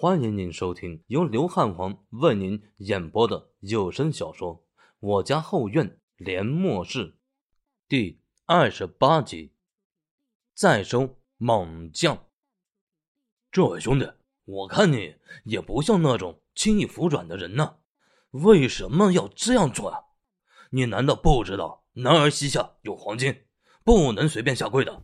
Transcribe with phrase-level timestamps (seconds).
[0.00, 4.54] 欢迎您收听由刘汉皇为您演播的有声小说
[5.00, 7.06] 《我家后院连末世》
[7.88, 9.52] 第二十八集。
[10.54, 12.26] 再收猛将。
[13.50, 14.08] 这位兄弟，
[14.44, 17.78] 我看你也不像那种轻易服软的人呢，
[18.30, 19.98] 为什么要这样做啊？
[20.70, 23.42] 你难道不知道男儿膝下有黄金，
[23.82, 25.02] 不能随便下跪的？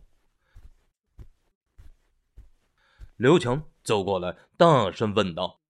[3.17, 3.63] 刘强。
[3.83, 5.61] 走过来，大声问道：“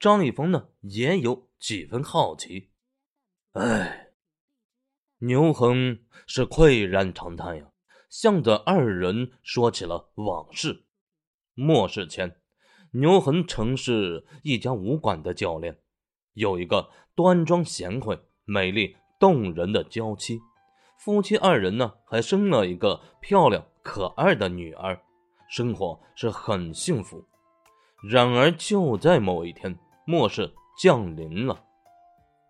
[0.00, 0.70] 张一峰呢？
[0.80, 2.70] 也有几分好奇。”
[3.54, 4.08] 哎，
[5.18, 7.70] 牛恒是喟然长叹呀，
[8.10, 10.86] 向着二人说起了往事。
[11.54, 12.40] 末世前，
[12.94, 15.78] 牛恒曾是一家武馆的教练，
[16.32, 20.40] 有一个端庄贤惠、美丽动人的娇妻，
[20.98, 25.00] 夫妻二人呢还生了一个漂亮可爱的女儿，
[25.52, 27.22] 生活是很幸福。
[28.02, 30.50] 然而，就在某一天，末世
[30.82, 31.62] 降临了。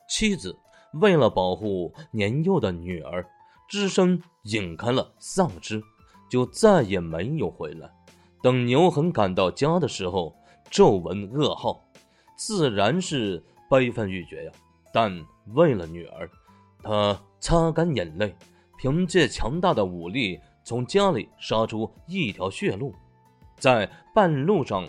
[0.09, 0.57] 妻子
[1.01, 3.29] 为了保护年幼的女儿，
[3.69, 5.83] 只身引开了丧尸，
[6.31, 7.91] 就再也没有回来。
[8.41, 10.33] 等牛恒赶到家的时候，
[10.71, 11.85] 皱纹噩耗，
[12.37, 14.53] 自然是悲愤欲绝呀。
[14.93, 15.13] 但
[15.55, 16.31] 为了女儿，
[16.85, 18.33] 他擦干眼泪，
[18.79, 22.95] 凭借强大的武力从家里杀出一条血路，
[23.63, 24.85] 在半路上。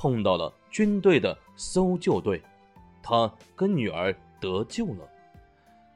[0.00, 2.40] 碰到了军队的搜救队，
[3.02, 5.08] 他跟女儿得救了。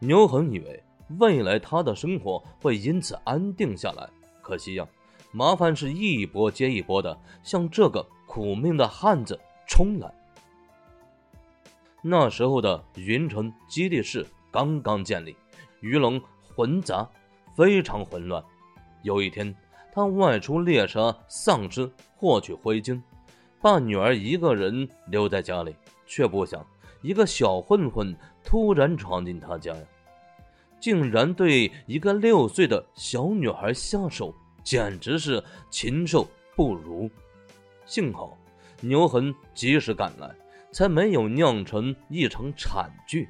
[0.00, 0.82] 牛恒以为
[1.20, 4.10] 未来他的生活会因此安定下来，
[4.42, 4.84] 可惜呀，
[5.30, 10.12] 麻烦是一波接一波的向这个苦命的汉子冲来。
[12.02, 15.36] 那时候的云城基地室刚刚建立，
[15.78, 16.20] 鱼龙
[16.56, 17.08] 混杂，
[17.54, 18.42] 非常混乱。
[19.02, 19.54] 有一天，
[19.94, 23.00] 他外出猎杀丧尸，获取灰烬。
[23.60, 25.76] 把女儿一个人留在家里，
[26.06, 26.66] 却不想
[27.02, 29.82] 一个小混混突然闯进他家呀，
[30.80, 34.34] 竟然对一个六岁的小女孩下手，
[34.64, 35.40] 简直是
[35.70, 37.08] 禽兽不如。
[37.84, 38.36] 幸好
[38.80, 40.34] 牛恒及时赶来，
[40.72, 43.28] 才没有酿成一场惨剧。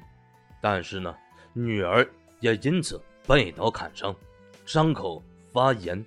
[0.61, 1.13] 但是呢，
[1.51, 2.09] 女儿
[2.39, 4.15] 也因此被刀砍伤，
[4.65, 5.21] 伤口
[5.51, 6.03] 发炎。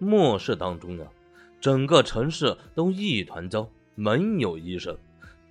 [0.00, 1.06] 末世当中啊。
[1.60, 4.96] 整个城市都一团糟，没有医生，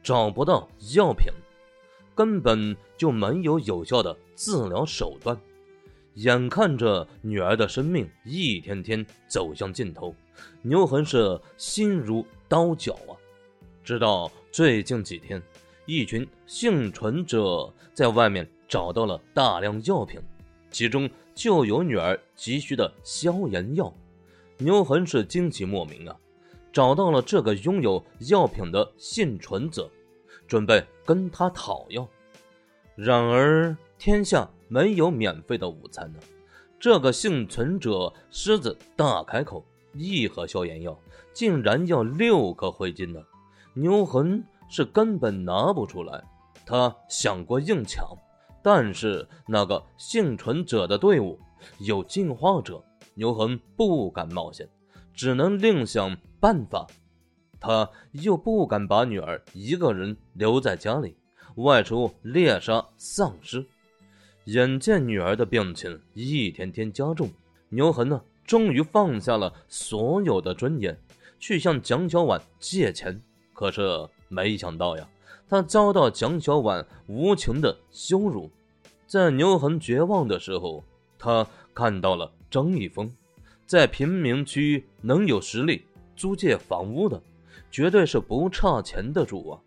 [0.02, 1.32] 找不到药品，
[2.16, 5.40] 根本就没有有效的治疗手段。
[6.16, 10.16] 眼看着女儿的生命一天天走向尽头，
[10.64, 13.14] 牛恒是心如刀绞啊！
[13.84, 15.40] 直到最近几天，
[15.86, 20.20] 一群幸存者在外面找到了大量药品，
[20.72, 23.94] 其中就有女儿急需的消炎药。
[24.62, 26.14] 牛恒是惊奇莫名啊，
[26.74, 29.90] 找到了这个拥有药品的幸存者，
[30.50, 32.06] 准备跟他讨要。
[32.94, 36.20] 然而天下没有免费的午餐呢，
[36.78, 41.00] 这个幸存者狮子大开口，一盒消炎药
[41.32, 43.22] 竟然要六颗灰金呢。
[43.74, 46.22] 牛恒是根本拿不出来，
[46.66, 48.06] 他想过硬抢，
[48.62, 51.40] 但是那个幸存者的队伍
[51.78, 52.84] 有进化者。
[53.20, 54.70] 牛恒不敢冒险，
[55.14, 56.88] 只能另想办法。
[57.60, 61.18] 他又不敢把女儿一个人留在家里，
[61.56, 63.66] 外出猎杀丧尸。
[64.46, 67.30] 眼见女儿的病情一天天加重，
[67.68, 70.98] 牛恒呢，终于放下了所有的尊严，
[71.42, 73.22] 去向蒋小婉借钱。
[73.52, 75.06] 可是没想到呀，
[75.50, 78.50] 他遭到蒋小婉无情的羞辱。
[79.06, 80.86] 在牛恒绝望的时候，
[81.18, 82.32] 他看到了。
[82.50, 83.12] 张一峰，
[83.66, 87.22] 在贫民区能有实力租借房屋的，
[87.70, 89.60] 绝对是不差钱的主啊！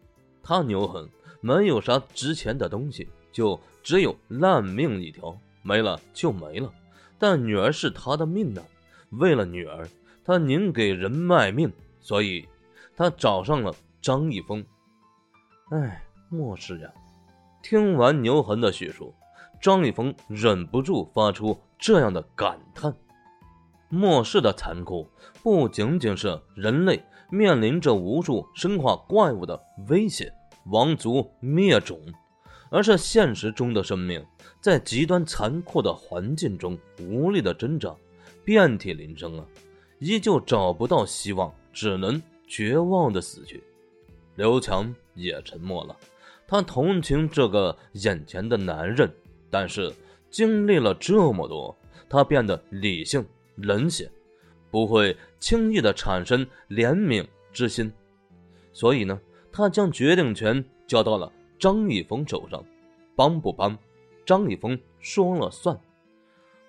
[0.43, 1.09] 他牛恒
[1.41, 6.73] 没有啥值钱的东西，就只有烂命一条，没了就没了。
[7.19, 8.63] 但女儿是他的命啊！
[9.11, 9.89] 为了女儿，
[10.25, 12.49] 他宁给人卖命，所以
[12.97, 14.65] 他找上了张一峰。
[15.71, 16.93] 哎，莫世呀！
[17.63, 19.15] 听完牛恒的叙述，
[19.63, 21.59] 张立峰忍不住发出。
[21.79, 22.95] 这样的感叹，
[23.89, 25.09] 末世的残酷
[25.43, 30.33] 不仅仅是人类面临着无数生化怪物的威胁、
[30.67, 32.01] 亡族灭种，
[32.71, 34.25] 而是现实中的生命
[34.61, 37.93] 在极端残酷的环境中无力的挣扎，
[38.45, 39.45] 遍体鳞伤啊，
[39.99, 43.61] 依旧找不到希望，只能绝望的死去。
[44.37, 45.97] 刘强也沉默了，
[46.47, 49.13] 他同情这个眼前的男人，
[49.53, 49.95] 但是。
[50.33, 51.77] 经历了这么多，
[52.09, 53.23] 他变得理性
[53.57, 54.11] 冷血，
[54.71, 57.23] 不会轻易的产生怜悯
[57.53, 57.93] 之心，
[58.73, 59.21] 所以呢，
[59.53, 62.65] 他将决定权交到了张一峰手上，
[63.15, 63.79] 帮不帮，
[64.25, 65.79] 张一峰说了算。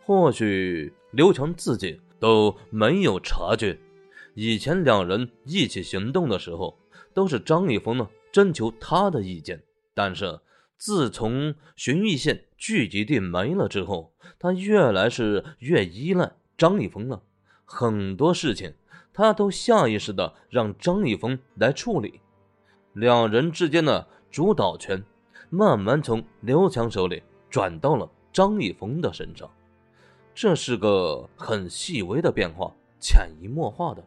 [0.03, 3.79] 或许刘强自己都没有察觉，
[4.33, 6.77] 以前两人一起行动的时候，
[7.13, 9.63] 都是张一峰呢征求他的意见。
[9.93, 10.37] 但是
[10.75, 17.21] 自从寻玉县聚集地没了之后，他越来是越依赖张一峰了，
[17.65, 18.73] 很多事情
[19.11, 22.21] 他都下意识的让张一峰来处理。
[22.93, 25.03] 两人之间的主导权
[25.49, 29.51] 慢慢从刘强手里转到了张一峰的身上。
[30.33, 34.01] 这是个很细微的变化，潜移默化的，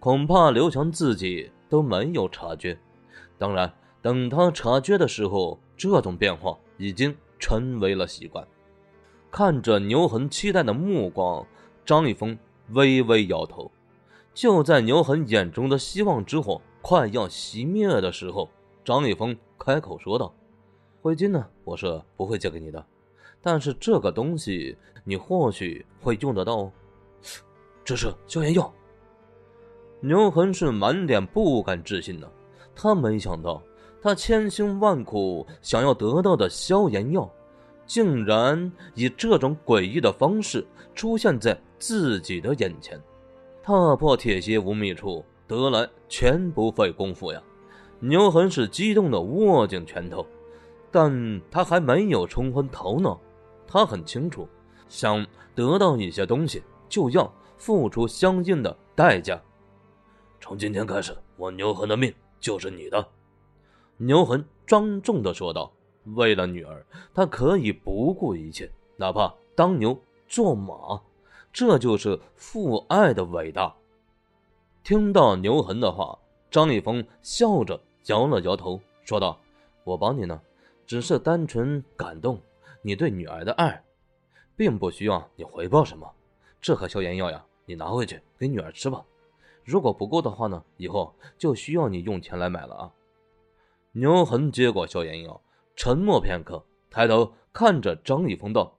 [0.00, 2.78] 恐怕刘强自己都没有察觉。
[3.36, 8.46] 当然，等他察觉的时候，这种变化已经成为了习惯。
[9.28, 11.44] 看着牛恒期待的目光，
[11.84, 13.68] 张一峰微微摇头。
[14.32, 18.48] 就在牛恒眼中的希望之火快要熄灭的时候，
[18.84, 20.32] 张一峰开口说道
[21.02, 21.44] ：“灰金呢？
[21.64, 22.86] 我是不会借给你的。”
[23.42, 26.72] 但是这个东西你或许会用得到哦，
[27.84, 28.72] 这是消炎药。
[29.98, 32.30] 牛恒是满脸不敢置信的，
[32.74, 33.60] 他没想到
[34.02, 37.30] 他千辛万苦想要得到的消炎药，
[37.86, 43.00] 竟然以这种诡异的方式出现在自己的眼前。
[43.62, 47.40] 踏破铁鞋无觅处，得来全不费工夫呀！
[48.00, 50.26] 牛恒是激动的握紧拳头，
[50.90, 53.20] 但他还没有冲昏头脑。
[53.68, 54.48] 他很清楚，
[54.88, 59.40] 想得到一些东西，就要付出相应的代价。
[60.40, 63.06] 从今天开始，我牛恒的命就是你的。”
[64.04, 65.72] 牛恒庄重的说道
[66.16, 66.84] ，“为了女儿，
[67.14, 69.96] 他可以不顾一切，哪怕当牛
[70.26, 71.00] 做马。
[71.52, 73.72] 这就是父爱的伟大。”
[74.82, 76.18] 听到牛恒的话，
[76.50, 79.38] 张立峰笑着摇了摇头，说道
[79.84, 80.40] ：“我帮你呢，
[80.84, 82.40] 只是单纯感动。”
[82.84, 83.84] 你对女儿的爱，
[84.56, 86.10] 并不需要你回报什么。
[86.60, 89.04] 这盒消炎药呀，你拿回去给女儿吃吧。
[89.62, 92.92] 如果不够的话呢，以后就需要你用钱来买了啊。
[93.92, 95.42] 牛恒接过消炎药，
[95.76, 98.78] 沉默片刻，抬头看着张一峰道：“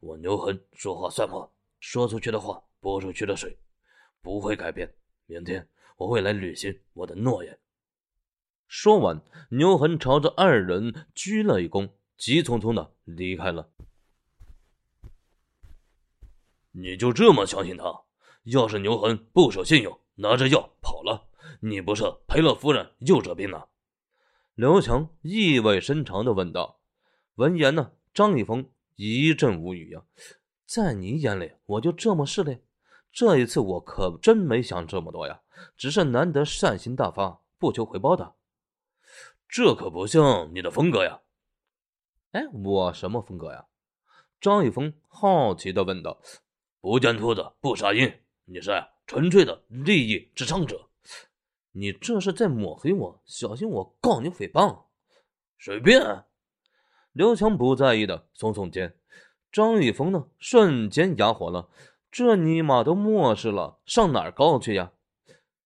[0.00, 1.48] 我牛恒说话算话，
[1.80, 3.56] 说出去的话泼出去的水，
[4.20, 4.92] 不会改变。
[5.26, 7.58] 明天我会来履行我的诺言。”
[8.66, 11.90] 说完，牛恒朝着二人鞠了一躬。
[12.18, 13.70] 急匆匆的离开了。
[16.72, 18.02] 你就这么相信他？
[18.42, 21.28] 要是牛恒不守信用，拿着药跑了，
[21.60, 23.68] 你不是赔了夫人又折兵了？
[24.58, 26.80] 刘强意味深长的问道。
[27.36, 30.02] 闻言呢，张一峰一阵无语呀。
[30.66, 32.58] 在你眼里，我就这么势利？
[33.12, 35.42] 这一次我可真没想这么多呀，
[35.76, 38.34] 只是难得善心大发，不求回报的。
[39.48, 41.20] 这可不像你的风格呀。
[42.32, 43.66] 哎，我什么风格呀？
[44.40, 46.20] 张一峰好奇的问道。
[46.80, 48.12] 不见兔子不撒鹰，
[48.44, 48.72] 你是
[49.06, 50.87] 纯粹的利益至上者。
[51.78, 54.86] 你这是在抹黑我，小心我告你诽谤。
[55.60, 56.24] 随便。
[57.12, 58.96] 刘强不在意的耸耸肩。
[59.52, 61.68] 张一峰呢，瞬间哑火了。
[62.10, 64.90] 这尼玛都漠视了，上哪儿告去呀？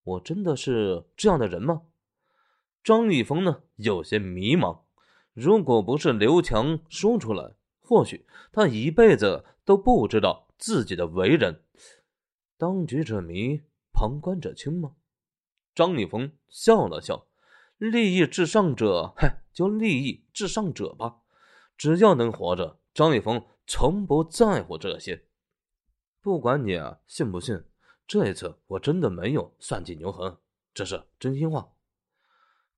[0.05, 1.81] 我真的是这样的人吗？
[2.85, 4.81] 张一峰呢，有些迷茫。
[5.33, 11.62] 如果不是刘强说出来，或许他一辈子都不知道自己的为人。
[12.59, 13.62] 当局者迷，
[13.95, 14.92] 旁观者清吗？
[15.75, 17.26] 张立峰笑了笑，
[17.79, 21.19] 利益至上者，嗨，就利益至上者吧。
[21.76, 25.26] 只要能活着，张立峰从不在乎这些。
[26.21, 27.64] 不管你啊信不信，
[28.07, 30.38] 这一次我真的没有算计牛恒，
[30.73, 31.73] 这是真心话。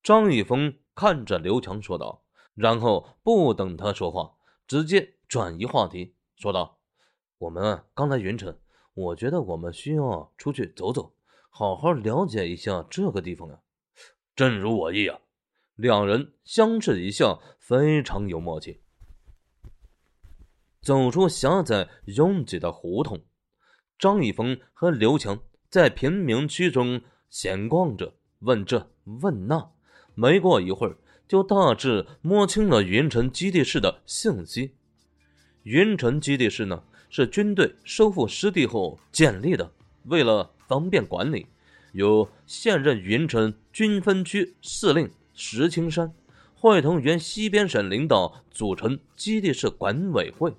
[0.03, 2.23] 张立峰看着刘强说道。
[2.55, 4.37] 然后不等他说话，
[4.69, 6.79] 直接转移话题，说道
[7.39, 8.57] ：“我们刚来云城，
[8.95, 11.13] 我觉得我们需要出去走走，
[11.57, 13.61] 好好了解一下这个地方呀。”
[14.35, 15.21] 正如我意啊！
[15.77, 18.81] 两人相视一笑，非常有默契。
[20.83, 23.25] 走出狭窄拥挤的胡同，
[23.97, 25.39] 张一峰和刘强
[25.71, 29.71] 在贫民区中闲逛着，问这问那。
[30.17, 30.99] 没过一会儿。
[31.27, 34.75] 就大致摸清了云城基地室的信息。
[35.63, 39.73] 云城基地室呢，是军队收复失地后建立的。
[40.03, 41.47] 为了方便管理，
[41.93, 46.13] 由现任云城军分区司令石青山
[46.57, 50.53] 会同原西边省领导组成基地室管委会。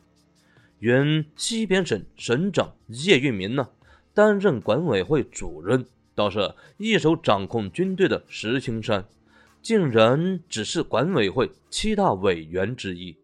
[0.79, 3.67] 原西边省省长叶玉民呢，
[4.13, 9.05] 担任管委会主任，倒是一手掌控军队的石青山。
[9.61, 13.17] 竟然只是管委会七大委员之一。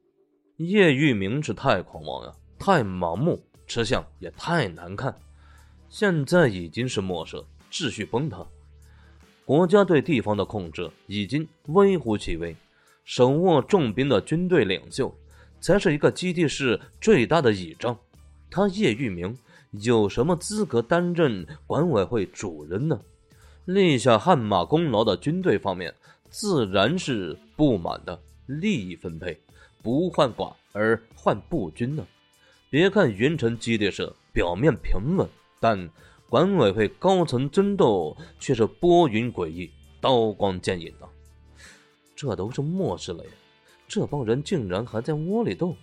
[0.58, 5.16] 叶玉明是太狂妄呀，太盲目，吃相也太难看。
[5.92, 7.36] 现在已经是末世，
[7.70, 8.48] 秩序崩塌，
[9.44, 12.56] 国家对地方的控制已经微乎其微。
[13.04, 15.14] 手握重兵的军队领袖，
[15.60, 18.00] 才是一个基地市最大的倚仗。
[18.50, 19.38] 他叶玉明
[19.72, 22.98] 有什么资格担任管委会主人呢？
[23.66, 25.94] 立下汗马功劳的军队方面，
[26.30, 28.18] 自然是不满的。
[28.46, 29.38] 利益分配。
[29.84, 32.08] 不患寡而患不均呢？
[32.70, 35.28] 别看云城基地社表面平稳，
[35.62, 35.90] 但
[36.28, 41.08] 管委会高层争斗却是波云诡异、刀光剑影啊！
[42.16, 43.32] 这都是末世了呀！
[43.88, 45.74] 这帮人竟然还在窝里斗！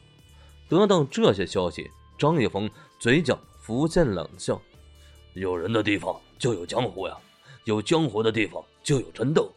[0.69, 2.69] 得到这些消息，张一峰
[2.99, 4.61] 嘴角浮现冷笑
[5.33, 7.17] ：“有人的地方就有江湖呀，
[7.65, 9.51] 有江湖的地方就有争斗。”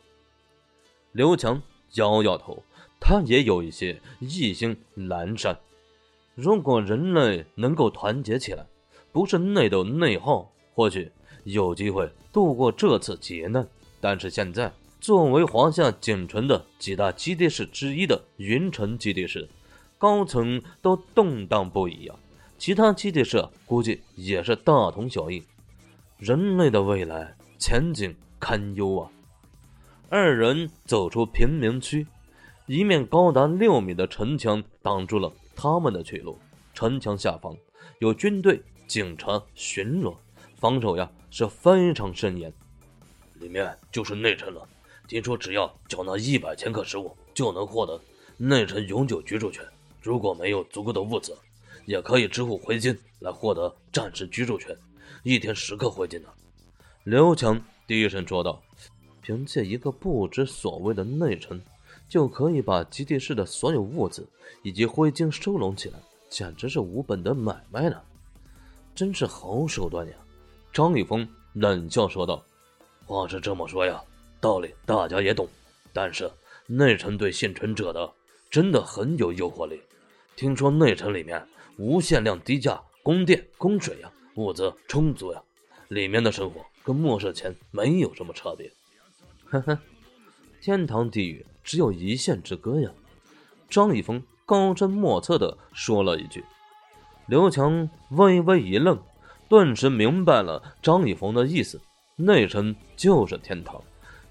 [1.11, 1.61] 刘强
[1.95, 2.63] 摇摇头。
[3.03, 5.59] 他也有一些异心阑珊。
[6.35, 8.63] 如果人类能够团结起来，
[9.11, 11.11] 不是内斗内耗，或许
[11.43, 13.67] 有机会度过这次劫难。
[13.99, 19.47] 但是现在，作为华夏仅存的几大基地市之一的云城基地市，
[19.97, 22.15] 高层都动荡不已啊。
[22.57, 25.43] 其他基地市估计也是大同小异。
[26.17, 29.09] 人类的未来前景堪忧啊！
[30.09, 32.05] 二人走出贫民区。
[32.67, 36.37] 一面高达六米的城墙挡住了他们的去路，
[36.73, 37.57] 城墙下方
[37.99, 40.17] 有军队、警察巡逻，
[40.57, 42.51] 防守呀是非常森严。
[43.35, 44.67] 里面就是内城了，
[45.07, 48.01] 听说只要缴纳一百千克食物，就能获得
[48.35, 49.65] 内城永久居住权。
[50.01, 51.33] 如果没有足够的物资，
[51.85, 54.77] 也可以支付回金来获得暂时居住权，
[55.23, 56.27] 一天十克回金呢。
[57.05, 58.61] 刘强低声说道
[59.23, 61.61] ：“凭借一个不知所谓的内城。”
[62.09, 64.27] 就可以把基地市的所有物资
[64.63, 68.01] 以及灰金收拢起来，简直是无本的买卖呢！
[68.95, 70.13] 真是好手段呀！
[70.73, 72.43] 张一峰冷笑说道
[73.05, 74.01] ：“话是这么说呀，
[74.39, 75.47] 道理大家也懂，
[75.91, 76.29] 但是
[76.67, 78.11] 内城对幸存者的
[78.49, 79.81] 真的很有诱惑力。
[80.35, 81.45] 听说内城里面
[81.77, 85.41] 无限量低价供电供水呀，物资充足呀，
[85.87, 88.71] 里面的生活跟末世前没有什么差别。”
[89.45, 89.79] 呵呵，
[90.61, 91.45] 天堂地狱。
[91.63, 92.91] 只有一线之隔呀！
[93.69, 96.43] 张一峰高深莫测地说了一句。
[97.31, 98.99] 刘强微微一愣，
[99.47, 101.79] 顿时明白了张一峰的意思：
[102.17, 103.81] 内城就是天堂，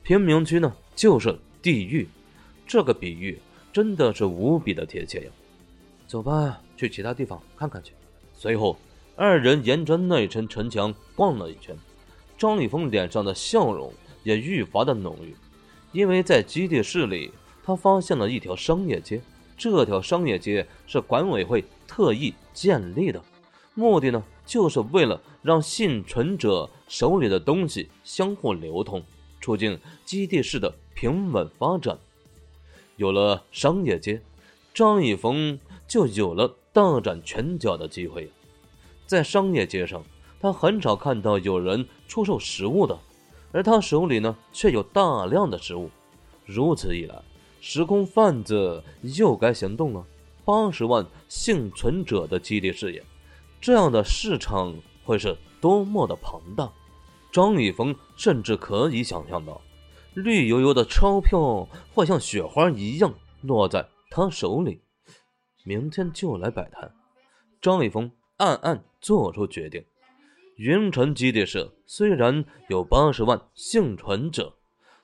[0.02, 2.06] 贫民区呢就是地狱。
[2.66, 3.40] 这个比喻
[3.72, 5.30] 真的是无比的贴切呀！
[6.06, 7.94] 走吧，去其他地方看看去。
[8.34, 8.76] 随后，
[9.16, 11.74] 二人沿着内城城墙逛了一圈，
[12.36, 13.90] 张一峰脸上的笑容
[14.24, 15.34] 也愈发的浓郁。
[15.92, 17.32] 因为在基地市里，
[17.64, 19.22] 他发现了一条商业街。
[19.56, 23.20] 这条商业街是管委会特意建立的，
[23.74, 29.02] 目的呢，就是为了让幸存者手里的东西相互流通，
[29.40, 31.98] 促进基地市的平稳发展。
[32.94, 34.22] 有了商业街，
[34.72, 38.30] 张一峰就有了大展拳脚的机会。
[39.04, 40.00] 在商业街上，
[40.38, 42.96] 他很少看到有人出售食物的。
[43.50, 45.90] 而他手里呢，却有大量的食物。
[46.46, 47.20] 如此一来，
[47.60, 50.06] 时空贩子又该行动了。
[50.50, 53.00] 八十万幸存者的基地事业，
[53.60, 56.68] 这样的市场会是多么的庞大？
[57.30, 59.60] 张一峰甚至可以想象到，
[60.14, 64.82] 绿油油的钞票会像雪花一样落在他手里。
[65.62, 66.92] 明天就来摆摊。
[67.62, 69.84] 张一峰暗暗做出决定。
[70.56, 74.56] 云城基地社虽然有八十万幸存者，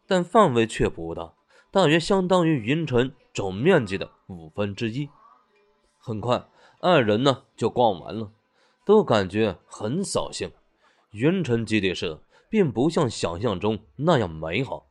[0.08, 1.34] 但范围却不大，
[1.70, 5.08] 大约相当于云城总面积的五分之一。
[6.06, 6.46] 很快，
[6.78, 8.30] 二人呢就逛完了，
[8.84, 10.52] 都感觉很扫兴。
[11.10, 14.86] 云城基地社并不像想象中那样美好，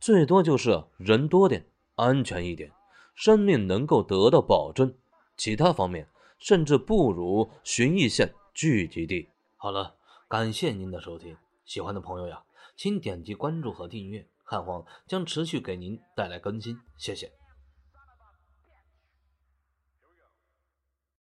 [0.00, 2.72] 最多就是人多点、安全一点，
[3.14, 4.92] 生命能够得到保证。
[5.36, 9.28] 其他方面甚至不如寻义县聚集地。
[9.56, 9.94] 好了。
[10.28, 12.42] 感谢您的收听，喜欢的朋友呀，
[12.74, 17.30] 请点击关注和订阅，汉皇将持续给您带来更新，谢谢。